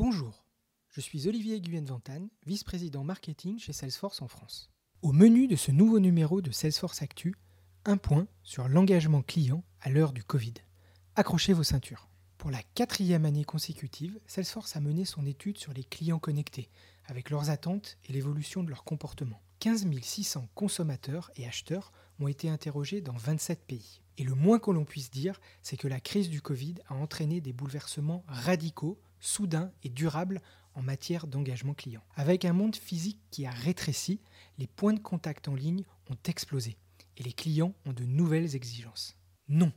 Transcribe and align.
Bonjour, 0.00 0.44
je 0.90 1.00
suis 1.00 1.26
Olivier 1.26 1.60
Guyenne-Ventane, 1.60 2.28
vice-président 2.46 3.02
marketing 3.02 3.58
chez 3.58 3.72
Salesforce 3.72 4.22
en 4.22 4.28
France. 4.28 4.70
Au 5.02 5.10
menu 5.10 5.48
de 5.48 5.56
ce 5.56 5.72
nouveau 5.72 5.98
numéro 5.98 6.40
de 6.40 6.52
Salesforce 6.52 7.02
Actu, 7.02 7.34
un 7.84 7.96
point 7.96 8.28
sur 8.44 8.68
l'engagement 8.68 9.22
client 9.22 9.64
à 9.80 9.90
l'heure 9.90 10.12
du 10.12 10.22
Covid. 10.22 10.54
Accrochez 11.16 11.52
vos 11.52 11.64
ceintures. 11.64 12.08
Pour 12.36 12.52
la 12.52 12.62
quatrième 12.76 13.24
année 13.24 13.42
consécutive, 13.42 14.20
Salesforce 14.28 14.76
a 14.76 14.80
mené 14.80 15.04
son 15.04 15.26
étude 15.26 15.58
sur 15.58 15.72
les 15.72 15.82
clients 15.82 16.20
connectés, 16.20 16.70
avec 17.06 17.28
leurs 17.28 17.50
attentes 17.50 17.98
et 18.08 18.12
l'évolution 18.12 18.62
de 18.62 18.70
leur 18.70 18.84
comportement. 18.84 19.42
15 19.58 19.84
600 20.00 20.48
consommateurs 20.54 21.32
et 21.34 21.44
acheteurs 21.44 21.90
ont 22.20 22.28
été 22.28 22.48
interrogés 22.48 23.00
dans 23.00 23.16
27 23.16 23.66
pays. 23.66 24.00
Et 24.16 24.22
le 24.22 24.36
moins 24.36 24.60
que 24.60 24.70
l'on 24.70 24.84
puisse 24.84 25.10
dire, 25.10 25.40
c'est 25.62 25.76
que 25.76 25.88
la 25.88 25.98
crise 25.98 26.30
du 26.30 26.40
Covid 26.40 26.76
a 26.86 26.94
entraîné 26.94 27.40
des 27.40 27.52
bouleversements 27.52 28.24
radicaux, 28.28 29.00
soudains 29.20 29.72
et 29.82 29.88
durables 29.88 30.40
en 30.74 30.82
matière 30.82 31.26
d'engagement 31.26 31.74
client. 31.74 32.04
Avec 32.14 32.44
un 32.44 32.52
monde 32.52 32.76
physique 32.76 33.20
qui 33.30 33.46
a 33.46 33.50
rétréci, 33.50 34.20
les 34.58 34.66
points 34.66 34.94
de 34.94 35.00
contact 35.00 35.48
en 35.48 35.54
ligne 35.54 35.84
ont 36.08 36.18
explosé 36.26 36.76
et 37.16 37.22
les 37.22 37.32
clients 37.32 37.74
ont 37.84 37.92
de 37.92 38.04
nouvelles 38.04 38.54
exigences. 38.54 39.16
Non, 39.48 39.72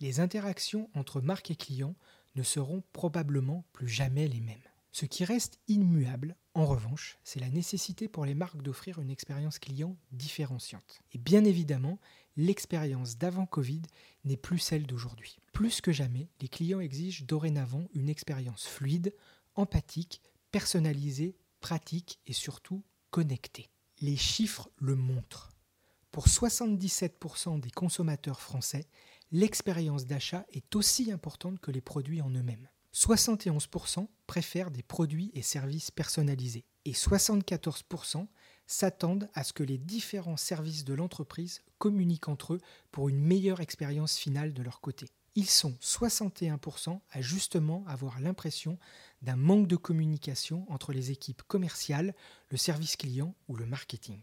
les 0.00 0.20
interactions 0.20 0.90
entre 0.94 1.20
marque 1.20 1.50
et 1.50 1.56
client 1.56 1.94
ne 2.34 2.42
seront 2.42 2.82
probablement 2.92 3.64
plus 3.72 3.88
jamais 3.88 4.28
les 4.28 4.40
mêmes. 4.40 4.58
Ce 4.92 5.06
qui 5.06 5.24
reste 5.24 5.58
immuable, 5.68 6.36
en 6.56 6.64
revanche, 6.64 7.18
c'est 7.22 7.38
la 7.38 7.50
nécessité 7.50 8.08
pour 8.08 8.24
les 8.24 8.34
marques 8.34 8.62
d'offrir 8.62 8.98
une 8.98 9.10
expérience 9.10 9.58
client 9.58 9.94
différenciante. 10.10 11.02
Et 11.12 11.18
bien 11.18 11.44
évidemment, 11.44 11.98
l'expérience 12.38 13.18
d'avant 13.18 13.44
Covid 13.44 13.82
n'est 14.24 14.38
plus 14.38 14.58
celle 14.58 14.86
d'aujourd'hui. 14.86 15.36
Plus 15.52 15.82
que 15.82 15.92
jamais, 15.92 16.30
les 16.40 16.48
clients 16.48 16.80
exigent 16.80 17.26
dorénavant 17.26 17.88
une 17.92 18.08
expérience 18.08 18.66
fluide, 18.66 19.14
empathique, 19.54 20.22
personnalisée, 20.50 21.36
pratique 21.60 22.20
et 22.26 22.32
surtout 22.32 22.82
connectée. 23.10 23.68
Les 24.00 24.16
chiffres 24.16 24.70
le 24.76 24.96
montrent. 24.96 25.52
Pour 26.10 26.26
77% 26.26 27.60
des 27.60 27.70
consommateurs 27.70 28.40
français, 28.40 28.88
l'expérience 29.30 30.06
d'achat 30.06 30.46
est 30.54 30.74
aussi 30.74 31.12
importante 31.12 31.60
que 31.60 31.70
les 31.70 31.82
produits 31.82 32.22
en 32.22 32.30
eux-mêmes. 32.30 32.70
71% 32.96 34.08
préfèrent 34.26 34.70
des 34.70 34.82
produits 34.82 35.30
et 35.34 35.42
services 35.42 35.90
personnalisés 35.90 36.64
et 36.86 36.92
74% 36.92 38.26
s'attendent 38.66 39.28
à 39.34 39.44
ce 39.44 39.52
que 39.52 39.62
les 39.62 39.76
différents 39.76 40.38
services 40.38 40.86
de 40.86 40.94
l'entreprise 40.94 41.60
communiquent 41.76 42.28
entre 42.28 42.54
eux 42.54 42.60
pour 42.92 43.10
une 43.10 43.20
meilleure 43.20 43.60
expérience 43.60 44.16
finale 44.16 44.54
de 44.54 44.62
leur 44.62 44.80
côté. 44.80 45.10
Ils 45.34 45.50
sont 45.50 45.76
61% 45.82 46.98
à 47.10 47.20
justement 47.20 47.84
avoir 47.86 48.18
l'impression 48.18 48.78
d'un 49.20 49.36
manque 49.36 49.68
de 49.68 49.76
communication 49.76 50.64
entre 50.72 50.92
les 50.92 51.10
équipes 51.10 51.42
commerciales, 51.42 52.14
le 52.48 52.56
service 52.56 52.96
client 52.96 53.34
ou 53.46 53.56
le 53.56 53.66
marketing. 53.66 54.22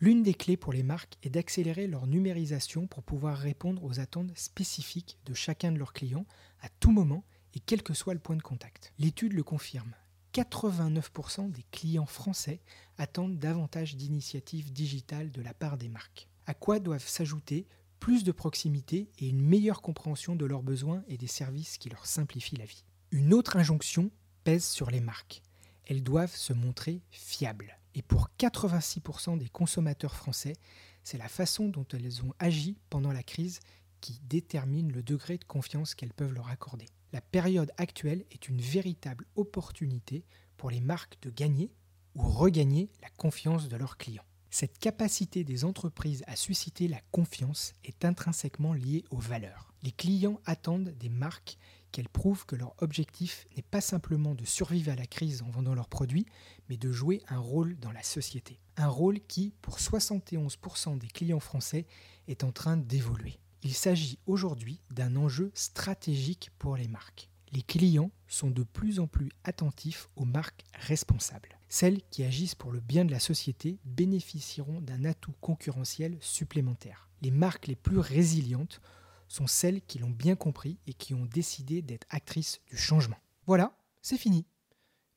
L'une 0.00 0.24
des 0.24 0.34
clés 0.34 0.56
pour 0.56 0.72
les 0.72 0.82
marques 0.82 1.18
est 1.22 1.30
d'accélérer 1.30 1.86
leur 1.86 2.08
numérisation 2.08 2.88
pour 2.88 3.04
pouvoir 3.04 3.38
répondre 3.38 3.84
aux 3.84 4.00
attentes 4.00 4.36
spécifiques 4.36 5.18
de 5.24 5.34
chacun 5.34 5.70
de 5.70 5.78
leurs 5.78 5.92
clients 5.92 6.26
à 6.60 6.68
tout 6.80 6.90
moment 6.90 7.24
quel 7.60 7.82
que 7.82 7.94
soit 7.94 8.14
le 8.14 8.20
point 8.20 8.36
de 8.36 8.42
contact. 8.42 8.92
L'étude 8.98 9.32
le 9.32 9.42
confirme. 9.42 9.94
89% 10.34 11.50
des 11.50 11.64
clients 11.70 12.06
français 12.06 12.60
attendent 12.96 13.38
davantage 13.38 13.96
d'initiatives 13.96 14.72
digitales 14.72 15.30
de 15.32 15.42
la 15.42 15.54
part 15.54 15.78
des 15.78 15.88
marques. 15.88 16.28
À 16.46 16.54
quoi 16.54 16.78
doivent 16.80 17.06
s'ajouter 17.06 17.66
plus 18.00 18.24
de 18.24 18.32
proximité 18.32 19.10
et 19.18 19.28
une 19.28 19.40
meilleure 19.40 19.82
compréhension 19.82 20.36
de 20.36 20.46
leurs 20.46 20.62
besoins 20.62 21.02
et 21.08 21.16
des 21.16 21.26
services 21.26 21.78
qui 21.78 21.88
leur 21.88 22.06
simplifient 22.06 22.56
la 22.56 22.64
vie. 22.64 22.84
Une 23.10 23.34
autre 23.34 23.56
injonction 23.56 24.10
pèse 24.44 24.64
sur 24.64 24.90
les 24.90 25.00
marques. 25.00 25.42
Elles 25.86 26.02
doivent 26.02 26.34
se 26.34 26.52
montrer 26.52 27.02
fiables. 27.10 27.78
Et 27.94 28.02
pour 28.02 28.28
86% 28.38 29.38
des 29.38 29.48
consommateurs 29.48 30.14
français, 30.14 30.54
c'est 31.02 31.18
la 31.18 31.28
façon 31.28 31.68
dont 31.68 31.86
elles 31.92 32.22
ont 32.22 32.34
agi 32.38 32.76
pendant 32.90 33.12
la 33.12 33.22
crise 33.22 33.60
qui 34.00 34.20
détermine 34.24 34.92
le 34.92 35.02
degré 35.02 35.38
de 35.38 35.44
confiance 35.44 35.94
qu'elles 35.94 36.12
peuvent 36.12 36.34
leur 36.34 36.48
accorder. 36.48 36.86
La 37.12 37.20
période 37.22 37.72
actuelle 37.78 38.24
est 38.30 38.48
une 38.48 38.60
véritable 38.60 39.24
opportunité 39.34 40.24
pour 40.58 40.70
les 40.70 40.80
marques 40.80 41.16
de 41.22 41.30
gagner 41.30 41.70
ou 42.14 42.22
regagner 42.22 42.90
la 43.02 43.08
confiance 43.10 43.68
de 43.68 43.76
leurs 43.76 43.96
clients. 43.96 44.24
Cette 44.50 44.78
capacité 44.78 45.44
des 45.44 45.64
entreprises 45.64 46.24
à 46.26 46.34
susciter 46.34 46.88
la 46.88 47.00
confiance 47.10 47.74
est 47.84 48.04
intrinsèquement 48.04 48.72
liée 48.72 49.04
aux 49.10 49.18
valeurs. 49.18 49.72
Les 49.82 49.92
clients 49.92 50.40
attendent 50.44 50.94
des 50.98 51.08
marques 51.08 51.58
qu'elles 51.92 52.08
prouvent 52.08 52.44
que 52.44 52.56
leur 52.56 52.74
objectif 52.82 53.46
n'est 53.56 53.62
pas 53.62 53.80
simplement 53.80 54.34
de 54.34 54.44
survivre 54.44 54.90
à 54.90 54.96
la 54.96 55.06
crise 55.06 55.42
en 55.42 55.50
vendant 55.50 55.74
leurs 55.74 55.88
produits, 55.88 56.26
mais 56.68 56.76
de 56.76 56.92
jouer 56.92 57.22
un 57.28 57.38
rôle 57.38 57.78
dans 57.78 57.92
la 57.92 58.02
société. 58.02 58.58
Un 58.76 58.88
rôle 58.88 59.20
qui, 59.20 59.54
pour 59.62 59.78
71% 59.78 60.98
des 60.98 61.08
clients 61.08 61.40
français, 61.40 61.86
est 62.26 62.44
en 62.44 62.52
train 62.52 62.76
d'évoluer. 62.76 63.38
Il 63.62 63.74
s'agit 63.74 64.18
aujourd'hui 64.26 64.80
d'un 64.90 65.16
enjeu 65.16 65.50
stratégique 65.54 66.50
pour 66.58 66.76
les 66.76 66.88
marques. 66.88 67.28
Les 67.52 67.62
clients 67.62 68.10
sont 68.26 68.50
de 68.50 68.62
plus 68.62 69.00
en 69.00 69.06
plus 69.06 69.30
attentifs 69.42 70.08
aux 70.16 70.24
marques 70.24 70.64
responsables. 70.74 71.58
Celles 71.68 72.02
qui 72.10 72.22
agissent 72.22 72.54
pour 72.54 72.70
le 72.70 72.80
bien 72.80 73.04
de 73.04 73.10
la 73.10 73.20
société 73.20 73.78
bénéficieront 73.84 74.80
d'un 74.80 75.04
atout 75.04 75.34
concurrentiel 75.40 76.18
supplémentaire. 76.20 77.08
Les 77.20 77.30
marques 77.30 77.66
les 77.66 77.76
plus 77.76 77.98
résilientes 77.98 78.80
sont 79.28 79.46
celles 79.46 79.82
qui 79.82 79.98
l'ont 79.98 80.10
bien 80.10 80.36
compris 80.36 80.78
et 80.86 80.94
qui 80.94 81.14
ont 81.14 81.26
décidé 81.26 81.82
d'être 81.82 82.06
actrices 82.10 82.60
du 82.70 82.76
changement. 82.76 83.18
Voilà, 83.46 83.76
c'est 84.02 84.18
fini. 84.18 84.46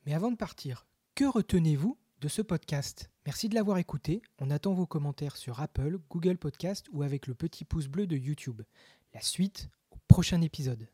Mais 0.05 0.13
avant 0.13 0.31
de 0.31 0.37
partir, 0.37 0.87
que 1.15 1.25
retenez-vous 1.25 1.97
de 2.21 2.27
ce 2.27 2.43
podcast. 2.43 3.09
Merci 3.25 3.49
de 3.49 3.55
l'avoir 3.55 3.79
écouté. 3.79 4.21
On 4.37 4.51
attend 4.51 4.73
vos 4.73 4.85
commentaires 4.85 5.37
sur 5.37 5.59
Apple, 5.59 5.97
Google 6.09 6.37
Podcast 6.37 6.85
ou 6.91 7.01
avec 7.01 7.25
le 7.25 7.33
petit 7.33 7.65
pouce 7.65 7.87
bleu 7.87 8.05
de 8.05 8.15
YouTube. 8.15 8.61
La 9.15 9.21
suite 9.21 9.69
au 9.89 9.97
prochain 10.07 10.41
épisode. 10.41 10.87